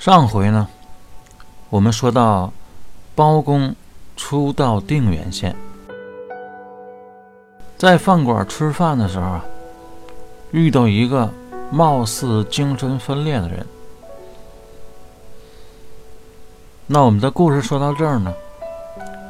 [0.00, 0.66] 上回呢，
[1.68, 2.50] 我们说到
[3.14, 3.76] 包公
[4.16, 5.54] 初到定远县，
[7.76, 9.44] 在饭馆吃饭的时候啊，
[10.52, 11.30] 遇到一个
[11.70, 13.66] 貌似精神分裂的人。
[16.86, 18.32] 那我们的故事说到这儿呢，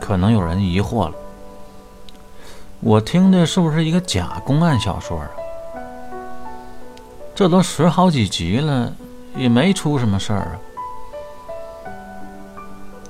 [0.01, 1.15] 可能有人疑惑了：
[2.79, 5.29] 我听的是不是一个假公案小说啊？
[7.35, 8.93] 这都十好几集了。
[9.37, 10.59] 也没出什么事儿啊！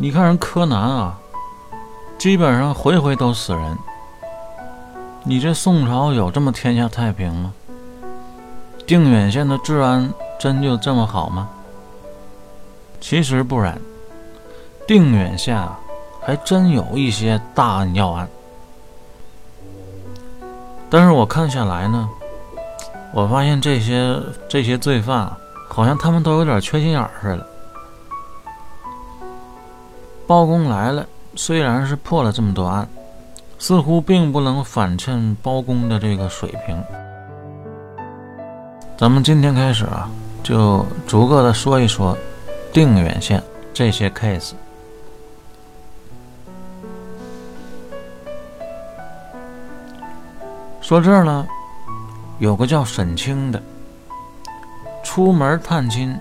[0.02, 1.20] 你看人柯南啊，
[2.16, 3.78] 基本上回回都死人。
[5.24, 7.52] 你这宋朝有这么天下太平吗？
[8.86, 11.50] 定远县的治安真就这么好吗？
[12.98, 13.78] 其实不然，
[14.86, 15.78] 定远县啊，
[16.22, 18.26] 还真有一些大案要案。
[20.88, 22.08] 但是我看下来呢，
[23.12, 25.36] 我发现这些这些罪犯啊。
[25.68, 27.46] 好像他们都有点缺心眼儿似的。
[30.30, 32.88] 包公来了，虽然是破了这么多案，
[33.58, 36.80] 似乎并不能反衬包公的这个水平。
[38.96, 40.08] 咱们今天开始啊，
[40.40, 42.16] 就逐个的说一说
[42.72, 43.42] 定远县
[43.74, 44.52] 这些 case。
[50.80, 51.44] 说这儿呢，
[52.38, 53.60] 有个叫沈清的。
[55.02, 56.16] 出门探亲，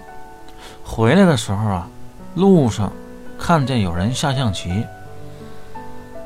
[0.84, 1.88] 回来的时候啊，
[2.34, 2.92] 路上
[3.40, 4.86] 看见有人下象棋，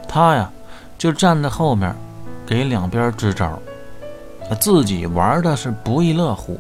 [0.08, 0.50] 他呀
[0.98, 1.96] 就站在后面，
[2.46, 3.60] 给两边支招，
[4.60, 6.60] 自己玩的是不亦乐乎。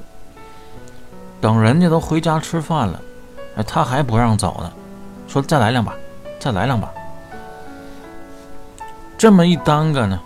[1.41, 3.01] 等人家都回家吃饭了，
[3.67, 4.71] 他还不让走呢，
[5.27, 5.93] 说再来两把，
[6.39, 6.89] 再来两把。
[9.17, 10.19] 这么一耽搁呢，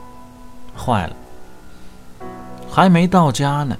[0.78, 1.16] 坏了，
[2.69, 3.75] 还没到家呢。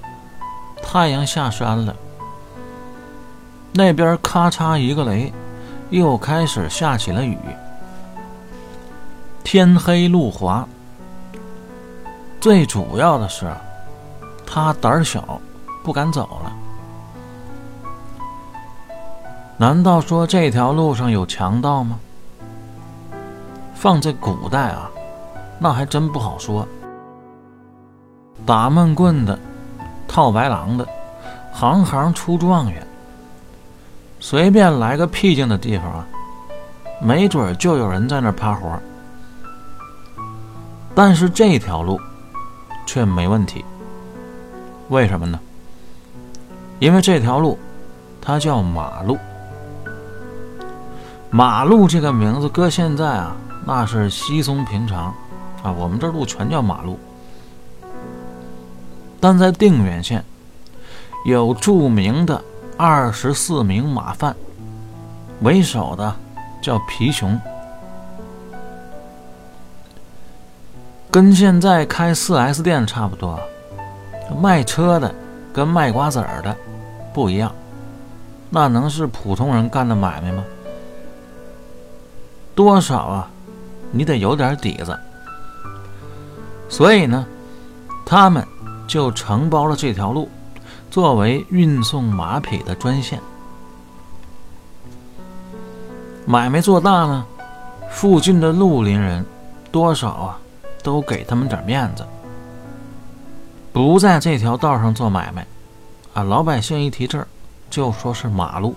[0.82, 1.94] 太阳下山了，
[3.72, 5.32] 那边咔嚓一个雷，
[5.90, 7.38] 又开始下起了雨。
[9.42, 10.66] 天黑路滑，
[12.40, 13.50] 最主要的是，
[14.46, 15.40] 他胆小，
[15.82, 16.52] 不敢走了。
[19.56, 21.98] 难道说这条路上有强盗吗？
[23.74, 24.90] 放在古代啊，
[25.58, 26.66] 那还真不好说。
[28.46, 29.38] 打闷棍的。
[30.10, 30.88] 套白狼的，
[31.52, 32.87] 行行出状元。
[34.20, 36.06] 随便来个僻静的地方啊，
[37.00, 38.78] 没准就有人在那儿趴活。
[40.94, 42.00] 但是这条路
[42.84, 43.64] 却没问题，
[44.88, 45.38] 为什么呢？
[46.80, 47.58] 因为这条路
[48.20, 49.16] 它叫马路。
[51.30, 55.14] 马路这个名字搁现在啊，那是稀松平常
[55.62, 56.98] 啊，我们这路全叫马路。
[59.20, 60.24] 但在定远县，
[61.24, 62.42] 有著名的
[62.78, 64.36] 二十四名马贩，
[65.40, 66.14] 为首的
[66.62, 67.36] 叫皮熊，
[71.10, 73.36] 跟现在开四 S 店差不多。
[74.40, 75.12] 卖车的
[75.52, 76.56] 跟卖瓜子儿的
[77.12, 77.52] 不一样，
[78.48, 80.44] 那能是普通人干的买卖吗？
[82.54, 83.30] 多少啊，
[83.90, 84.96] 你得有点底子。
[86.68, 87.26] 所以呢，
[88.06, 88.46] 他们。
[88.86, 90.30] 就承包了这条路，
[90.98, 93.20] 作为运送马匹的专线。
[96.26, 97.24] 买卖做大呢，
[97.88, 99.24] 附近的绿林人
[99.70, 100.38] 多少啊，
[100.82, 102.04] 都给他们点面子，
[103.72, 105.46] 不在这条道上做买卖。
[106.14, 107.28] 啊，老百姓一提这儿，
[107.70, 108.74] 就说是马路。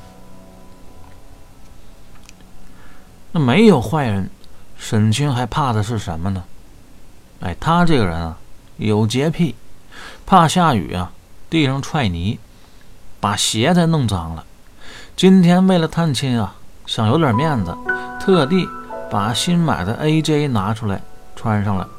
[3.31, 4.29] 那没有坏人，
[4.77, 6.43] 沈清还怕的是什么呢？
[7.39, 8.37] 哎，他这个人啊，
[8.77, 9.55] 有洁癖。
[10.23, 11.11] 怕下雨啊，
[11.51, 12.39] 地上踹泥，
[13.19, 14.45] 把鞋才弄脏了。
[15.17, 17.75] 今天为了探亲啊，想有点面子，
[18.21, 18.65] 特地
[19.11, 21.01] 把新买的 AJ 拿出来
[21.35, 21.89] 穿上了，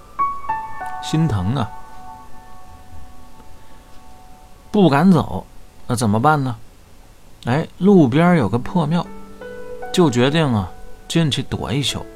[1.02, 1.71] 心疼啊，
[4.71, 5.44] 不敢走，
[5.86, 6.56] 那怎么办呢？
[7.44, 9.06] 哎，路边有个破庙，
[9.92, 10.71] 就决定啊
[11.06, 12.06] 进去躲一宿。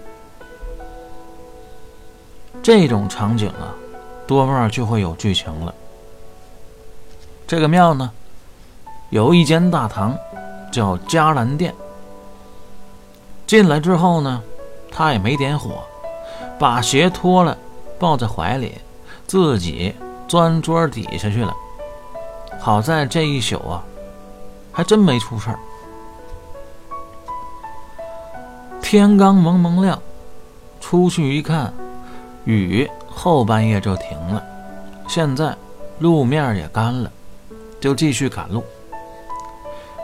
[2.62, 3.76] 这种场景啊，
[4.26, 5.75] 多半就会有剧情了。
[7.46, 8.10] 这个庙呢，
[9.10, 10.16] 有一间大堂，
[10.72, 11.72] 叫迦兰殿。
[13.46, 14.43] 进来之后呢，
[14.90, 15.84] 他也没点火，
[16.58, 17.56] 把鞋脱了，
[18.00, 18.78] 抱在怀里，
[19.28, 19.94] 自己
[20.26, 21.54] 钻桌底下去了。
[22.58, 23.84] 好在这一宿啊，
[24.72, 25.58] 还真没出事儿。
[28.82, 30.02] 天刚蒙蒙亮，
[30.81, 31.72] 出去一看，
[32.44, 34.42] 雨后半夜就停了，
[35.06, 35.56] 现在
[36.00, 37.08] 路面也干了。
[37.81, 38.64] 就继续赶路，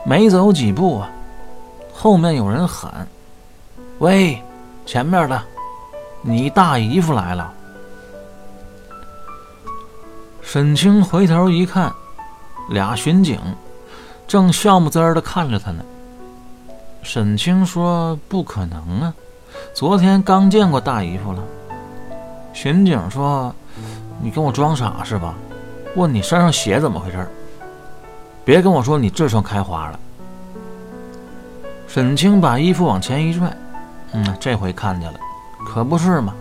[0.05, 1.11] 没走几步啊，
[1.93, 3.07] 后面有人喊
[3.99, 4.41] ：“喂，
[4.87, 5.43] 前面的，
[6.21, 7.53] 你大姨夫来了。”
[10.43, 11.93] 沈清回头一看，
[12.69, 13.41] 俩巡警
[14.29, 15.83] 正笑目滋儿的看着他呢。
[17.03, 19.15] 沈清说：“不可能啊，
[19.75, 21.43] 昨天刚见过大姨夫了。”
[22.53, 23.55] 巡警说
[24.21, 25.35] ：“你跟我装傻是吧？
[25.97, 27.27] 问你身上血怎么回事？
[28.45, 30.01] 别跟我说你痔疮开花了。”
[31.89, 33.55] 沈清把衣服往前一拽，
[34.13, 35.19] 嗯，这回看见了，
[35.67, 36.35] 可不是嘛，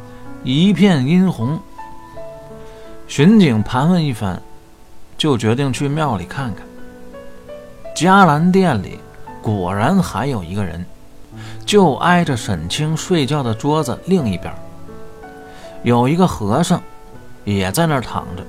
[0.44, 1.60] 一片殷红。
[3.08, 4.42] 巡警盘问一番，
[5.18, 6.66] 就决定去庙里看看。
[7.96, 9.00] 迦兰殿里。
[9.44, 10.86] 果然还有一个人，
[11.66, 14.54] 就挨着沈清睡觉的桌子另一边，
[15.82, 16.80] 有一个和尚，
[17.44, 18.44] 也在那儿躺着。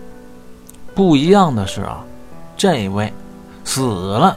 [0.94, 2.04] 不一样的是啊，
[2.58, 3.10] 这位
[3.64, 4.36] 死了。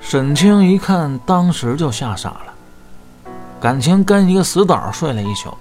[0.00, 5.56] 沈清一看，当时就吓傻了，感情跟一个死倒睡了一宿，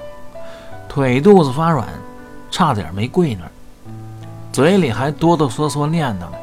[0.90, 1.88] 腿肚子发软，
[2.50, 3.52] 差点没跪那儿，
[4.52, 6.34] 嘴里还哆哆嗦嗦念叨呢：“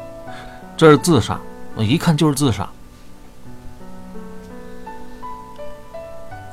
[0.75, 1.39] 这是自杀。”
[1.75, 2.67] 我一看就是自杀。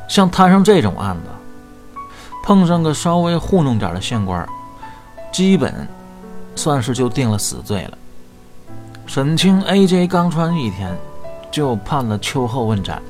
[0.07, 1.97] 像摊上这种案子，
[2.45, 4.47] 碰上个稍微糊弄点的县官，
[5.33, 5.89] 基本
[6.57, 7.99] 算是就定了死罪了。
[9.07, 10.09] 沈清 A.J.
[10.09, 10.97] 刚穿一天，
[11.53, 13.01] 就判了秋后问斩。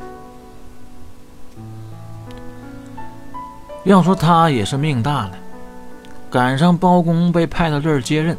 [3.84, 5.32] 要说他也是命大了，
[6.28, 8.36] 赶上包公被派到这儿接任，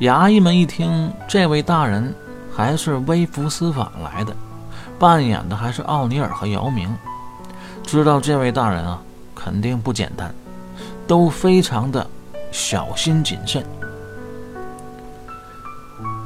[0.00, 2.12] 衙役们一听这位大人。
[2.56, 4.32] 还是微服私访来的，
[4.96, 6.88] 扮演的还是奥尼尔和姚明。
[7.82, 9.02] 知道这位大人啊，
[9.34, 10.32] 肯定不简单，
[11.04, 12.06] 都非常的
[12.52, 13.66] 小心谨慎。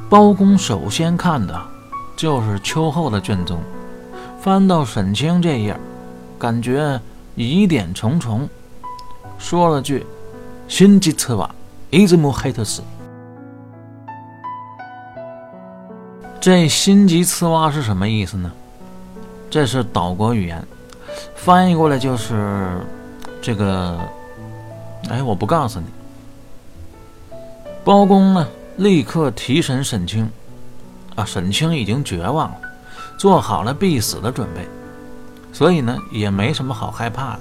[0.09, 1.55] 包公首先看的，
[2.17, 3.59] 就是秋后的卷宗，
[4.41, 5.79] 翻到沈清这页，
[6.39, 6.99] 感觉
[7.35, 8.49] 疑点重重，
[9.37, 10.03] 说了句
[10.67, 11.47] ：“心机刺瓦，
[11.91, 12.81] 一直木黑特死。”
[16.41, 18.51] 这心急刺瓦是什么意思呢？
[19.47, 20.67] 这是岛国语言，
[21.35, 22.81] 翻译过来就是
[23.41, 23.95] 这个。
[25.09, 25.85] 哎，我不告诉你。
[27.83, 28.47] 包公呢，
[28.79, 30.29] 立刻提审沈清。
[31.15, 32.57] 啊，沈清已经绝望了，
[33.17, 34.65] 做好了必死的准备，
[35.51, 37.39] 所以呢，也没什么好害怕的。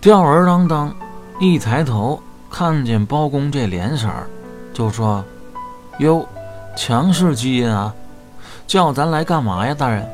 [0.00, 0.92] 吊儿郎当，
[1.38, 2.20] 一抬头
[2.50, 4.28] 看见包公这脸色儿，
[4.74, 5.24] 就说
[6.00, 6.26] ：“哟。”
[6.74, 7.94] 强势基因啊，
[8.66, 10.08] 叫咱来干嘛呀，大人？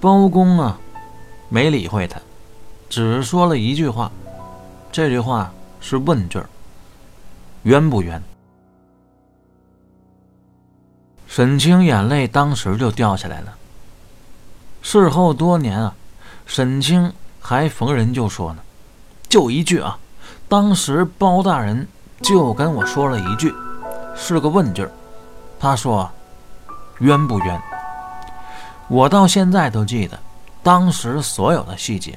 [0.00, 0.78] 包公啊，
[1.48, 2.20] 没理会他，
[2.88, 4.12] 只说了一句话，
[4.92, 6.48] 这句话是问句儿：
[7.64, 8.22] 冤不冤？
[11.26, 13.54] 沈清眼泪当时就掉下来了。
[14.82, 15.94] 事后多年啊，
[16.46, 18.62] 沈清还逢人就说呢，
[19.28, 19.98] 就一句啊，
[20.48, 21.88] 当时包大人
[22.20, 23.52] 就跟我说了一句。
[24.14, 24.92] 是个问句儿，
[25.58, 26.08] 他说
[27.00, 27.60] ：“冤不冤？”
[28.88, 30.16] 我到现在都记得
[30.62, 32.16] 当时所有的细节，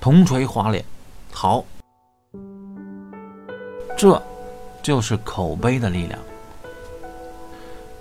[0.00, 0.84] 铜锤花脸，
[1.30, 1.62] 好，
[3.96, 4.20] 这
[4.82, 6.18] 就是口碑的力量。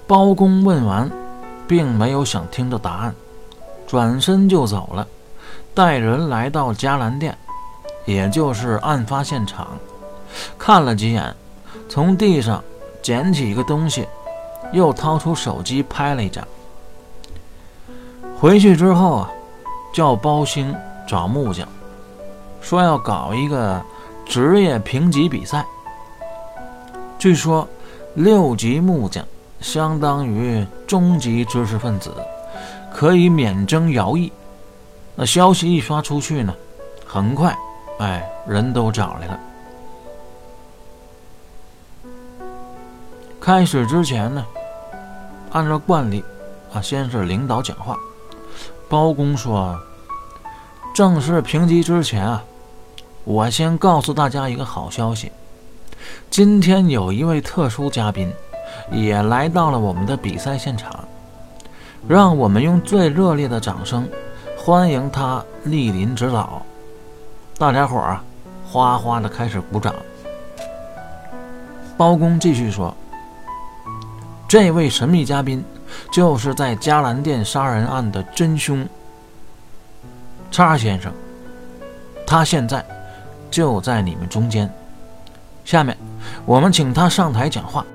[0.08, 1.10] 包公问完，
[1.68, 3.16] 并没有想听的答案，
[3.88, 5.08] 转身就走了，
[5.74, 7.38] 带人来到嘉兰殿，
[8.06, 9.78] 也就是案发现场，
[10.58, 11.36] 看了几眼，
[11.88, 12.64] 从地上。
[13.02, 14.06] 捡起一个东西，
[14.74, 16.46] 又掏出手机拍了一张。
[18.38, 19.32] 回去之后啊，
[19.94, 20.76] 叫包兴
[21.08, 21.66] 找木匠，
[22.60, 23.82] 说要搞一个
[24.26, 25.66] 职业评级比赛。
[27.20, 27.68] 据说
[28.14, 29.28] 六级木匠
[29.60, 32.14] 相当于中级知识分子，
[32.94, 34.32] 可以免征徭役。
[35.16, 36.56] 那消息一发出去呢，
[37.06, 37.54] 很快，
[38.00, 39.40] 哎，人都找来了。
[43.42, 44.46] 开始之前呢，
[45.52, 46.24] 按照惯例，
[46.74, 47.98] 啊，先是领导讲话。
[48.88, 49.78] 包公说
[50.96, 52.42] ：“正式评级之前啊，
[53.26, 55.30] 我先告诉大家一个好消息。
[56.30, 58.32] 今天有一位特殊嘉宾，
[58.92, 61.08] 也来到了我们的比赛现场，
[62.08, 64.08] 让我们用最热烈的掌声
[64.58, 66.62] 欢迎他莅临指导。”
[67.58, 68.24] 大家伙儿啊，
[68.66, 69.94] 哗哗的开始鼓掌。
[71.98, 72.96] 包公继续说。
[74.48, 75.64] 这位神秘嘉宾，
[76.12, 78.88] 就是在嘉兰殿杀人案的真凶，
[80.50, 81.14] 叉先生。
[82.26, 82.84] 他现在
[83.52, 84.68] 就在你们中间。
[85.70, 85.96] 下面，
[86.48, 87.86] 我们请他上台讲话。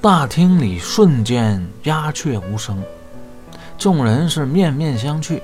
[0.00, 2.82] 大厅里瞬间鸦雀无声，
[3.76, 5.42] 众人是面面相觑，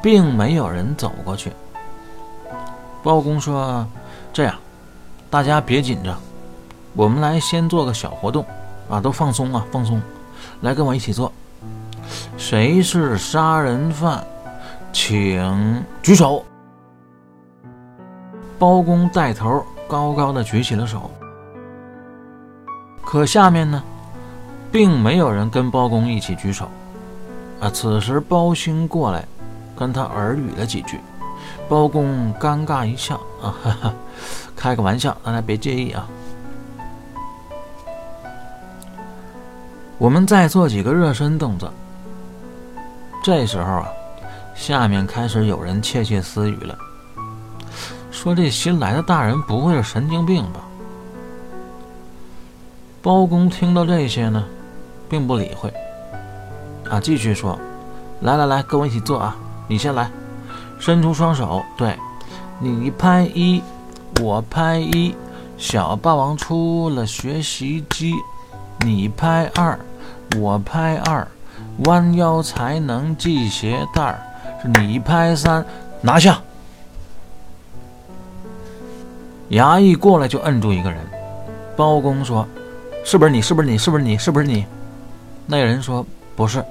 [0.00, 1.50] 并没有人走过去。
[3.02, 3.84] 包公说
[4.32, 4.54] ：“这样，
[5.28, 6.16] 大家别紧张，
[6.94, 8.46] 我们来先做个小活动，
[8.88, 10.00] 啊，都放松啊，放松，
[10.60, 11.32] 来跟我一起做。
[12.36, 14.24] 谁是杀人犯，
[14.92, 16.44] 请举手。”
[18.58, 21.10] 包公带头，高高的举起了手。
[23.04, 23.82] 可下面呢，
[24.72, 26.68] 并没有人跟包公一起举手。
[27.60, 29.24] 啊，此时包兴过来，
[29.76, 31.00] 跟他耳语了几句。
[31.68, 33.94] 包公尴尬一笑，啊，哈哈，
[34.56, 36.08] 开个玩笑，大家别介意啊。
[39.98, 41.72] 我们再做几个热身动作。
[43.22, 43.88] 这时候啊，
[44.54, 46.78] 下面开始有人窃窃私语了，
[48.28, 50.60] 说这新来的大人不会是神经病吧？
[53.00, 54.44] 包公听到这些呢，
[55.08, 55.72] 并不理会，
[56.90, 57.58] 啊，继续说
[58.20, 59.34] ：“来来来，跟我一起做啊！
[59.66, 60.10] 你先来，
[60.78, 61.96] 伸出双手，对，
[62.58, 63.62] 你拍一，
[64.20, 65.16] 我拍一，
[65.56, 68.12] 小霸王出了学习机，
[68.80, 69.80] 你拍二，
[70.36, 71.26] 我拍二，
[71.86, 74.20] 弯腰才能系鞋带儿，
[74.78, 75.64] 你拍三，
[76.02, 76.38] 拿下。”
[79.50, 81.00] 衙役过来就摁住一个人，
[81.76, 82.46] 包公说。
[83.04, 83.40] 是不是你？
[83.40, 83.78] 是不是你？
[83.78, 84.18] 是不是你？
[84.18, 84.66] 是不是你？
[85.46, 86.04] 那人说
[86.36, 86.62] 不是。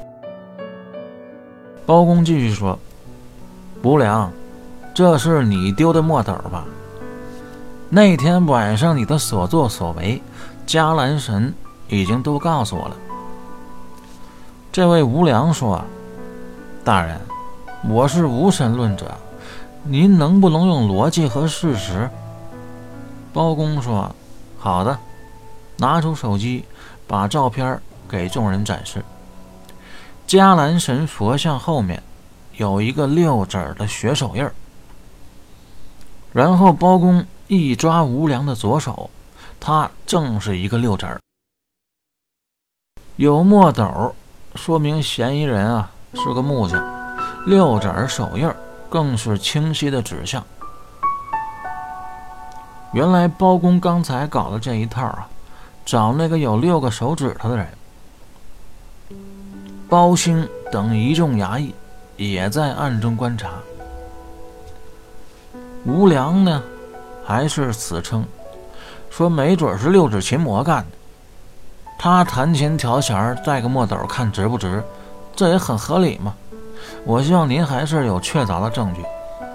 [1.83, 2.77] 包公继续说
[3.81, 4.31] ：“无良，
[4.93, 6.63] 这是你丢的墨斗吧？
[7.89, 10.21] 那天晚上你的所作所为，
[10.67, 11.51] 迦兰神
[11.87, 12.95] 已经都告诉我了。”
[14.71, 15.81] 这位无良说
[16.85, 17.19] ：“大人，
[17.89, 19.11] 我是无神论者，
[19.83, 22.07] 您能不能用逻辑和事实？”
[23.37, 24.15] 包公说
[24.57, 24.97] ：“好的。”
[25.77, 26.65] 拿出手机，
[27.05, 27.79] 把照片
[28.09, 29.05] 给众人展示。
[30.27, 32.01] 迦兰神佛像后面
[32.53, 34.51] 有一个六指的血手印儿。
[36.33, 39.07] 然后包公一抓吴良的左手，
[39.59, 41.05] 他正是一个六指。
[43.17, 44.15] 有墨斗，
[44.55, 46.83] 说明嫌疑人啊是个木匠。
[47.45, 48.51] 六指手印
[48.89, 50.43] 更是清晰的指向。
[52.93, 55.27] 原来包公刚才搞的这一套啊。
[55.85, 57.65] 找那个有六个手指头的人。
[59.87, 61.73] 包兴等一众衙役
[62.17, 63.51] 也在暗中观察。
[65.85, 66.61] 吴良呢，
[67.25, 68.25] 还是死撑，
[69.09, 70.97] 说没准是六指琴魔干的。
[71.97, 74.83] 他弹琴调弦带个墨斗，看值不值，
[75.33, 76.35] 这也很合理嘛。
[77.05, 79.01] 我希望您还是有确凿的证据，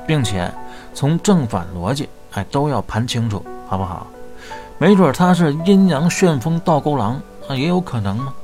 [0.06, 0.50] 并且
[0.94, 4.06] 从正反逻辑，哎，都要盘清楚，好不好？
[4.78, 8.34] 没准他是阴阳旋风倒钩狼啊，也有可能吗？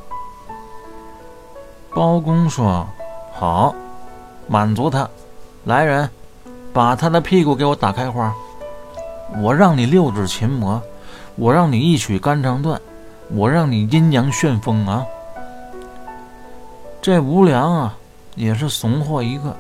[1.95, 2.87] 包公说
[3.35, 3.75] ：“好，
[4.47, 5.09] 满足他。
[5.65, 6.09] 来人，
[6.73, 8.33] 把他的屁股给我打开花。
[9.43, 10.81] 我让你六指琴魔，
[11.35, 12.81] 我让你一曲肝肠断，
[13.31, 15.05] 我让你阴阳旋风啊！”
[17.03, 17.97] 这吴良啊，
[18.37, 19.57] 也是怂货一个，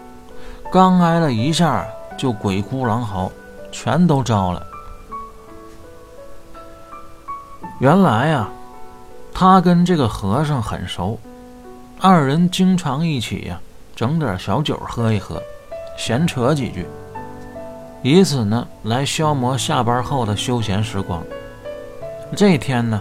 [0.70, 1.84] 刚挨了一下
[2.16, 3.30] 就鬼哭狼嚎，
[3.70, 4.66] 全都招了。
[7.80, 8.48] 原来呀，
[9.32, 11.18] 他跟这个和尚很熟，
[12.00, 13.60] 二人经常一起呀
[13.94, 15.40] 整点小酒喝一喝，
[15.96, 16.86] 闲扯几句，
[18.02, 21.22] 以此呢来消磨下班后的休闲时光。
[22.36, 23.00] 这天呢，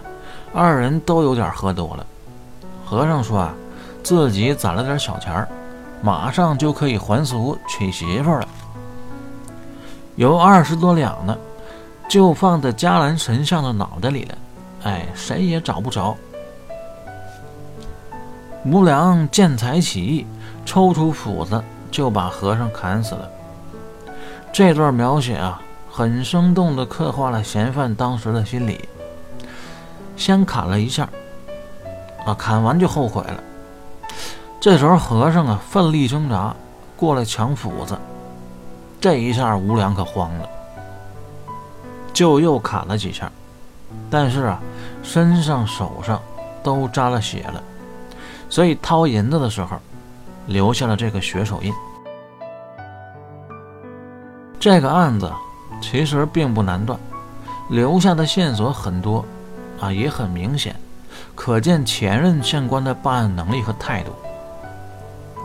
[0.53, 2.05] 二人都有点喝多了。
[2.85, 3.53] 和尚说啊，
[4.03, 5.47] 自己攒了点小钱儿，
[6.01, 8.47] 马上就可以还俗娶媳妇了，
[10.17, 11.37] 有二十多两呢，
[12.09, 14.35] 就放在迦兰神像的脑袋里了。
[14.83, 16.17] 哎，谁也找不着。
[18.65, 20.25] 无良见财起意，
[20.65, 23.29] 抽出斧子就把和尚砍死了。
[24.51, 28.89] 这段描写啊，很生动地刻画了嫌犯当时的心理。
[30.15, 31.07] 先砍了一下，
[32.25, 33.39] 啊，砍完就后悔了。
[34.59, 36.55] 这时候和尚啊，奋力挣扎
[36.95, 37.95] 过来抢斧子，
[38.99, 40.49] 这一下吴良可慌了，
[42.13, 43.31] 就又砍了几下。
[44.09, 44.59] 但是啊，
[45.03, 46.21] 身上、手上
[46.63, 47.61] 都沾了血了，
[48.49, 49.77] 所以掏银子的时候
[50.45, 51.73] 留下了这个血手印。
[54.59, 55.31] 这个案子
[55.81, 56.99] 其实并不难断，
[57.69, 59.23] 留下的线索很多
[59.79, 60.75] 啊，也很明显，
[61.35, 64.11] 可见前任县官的办案能力和态度。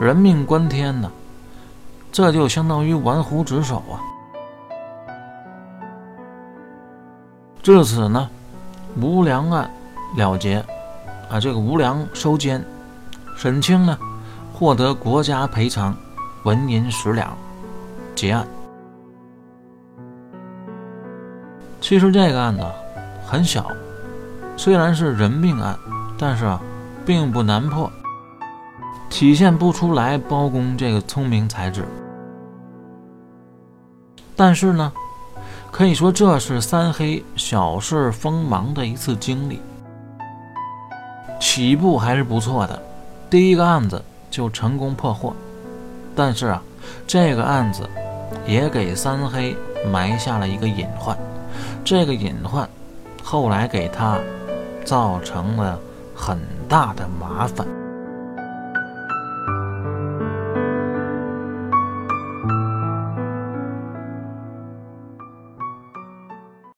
[0.01, 1.11] 人命关天呢，
[2.13, 3.97] 这就相当于玩忽职守啊。
[7.63, 8.29] 至此呢，
[9.01, 9.71] 无良案
[10.17, 10.63] 了结。
[11.31, 12.63] 啊这个无良收监，
[13.35, 13.99] 沈清呢
[14.53, 15.97] 获得国家赔偿
[16.45, 17.35] 纹银十两，
[18.15, 18.47] 结案。
[21.81, 22.63] 其实这个案子
[23.27, 23.67] 很小，
[24.59, 25.75] 虽然是人命案，
[26.19, 26.61] 但是啊
[27.07, 27.91] 并不难破，
[29.09, 31.87] 体现不出来包公这个聪明才智。
[34.35, 34.93] 但是呢，
[35.71, 39.61] 可以说这是三黑小事锋芒的一次经历，
[41.41, 42.83] 起步还是不错的，
[43.29, 45.35] 第一个案子就成功破获。
[46.15, 46.63] 但是啊，
[47.07, 47.89] 这个案子
[48.47, 49.57] 也给三黑
[49.91, 51.17] 埋下了一个隐患，
[51.85, 52.69] 这个隐患
[53.23, 54.19] 后来给他
[54.85, 55.79] 造成了
[56.15, 57.67] 很大的麻烦。